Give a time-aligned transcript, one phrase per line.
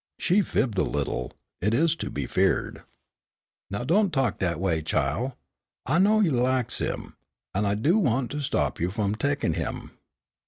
[0.17, 1.31] She fibbed a little,
[1.61, 2.81] it is to be feared.
[3.69, 5.33] "Now don't talk dat 'way, chile.
[5.85, 7.17] I know you laks him,
[7.53, 9.91] an' I do' want to stop you f'om tekin' him.